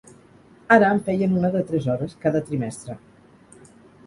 [0.75, 2.97] Ara en feien una de tres hores cada trimestre.